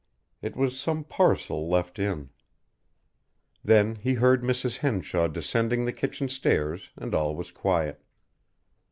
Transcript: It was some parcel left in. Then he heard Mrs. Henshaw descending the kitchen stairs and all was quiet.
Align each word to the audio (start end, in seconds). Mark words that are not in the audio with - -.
It 0.41 0.55
was 0.55 0.79
some 0.79 1.03
parcel 1.03 1.69
left 1.69 1.99
in. 1.99 2.31
Then 3.63 3.97
he 3.97 4.15
heard 4.15 4.41
Mrs. 4.41 4.77
Henshaw 4.77 5.27
descending 5.27 5.85
the 5.85 5.93
kitchen 5.93 6.27
stairs 6.27 6.89
and 6.97 7.13
all 7.13 7.35
was 7.35 7.51
quiet. 7.51 8.03